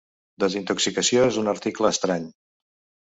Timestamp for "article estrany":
1.53-2.29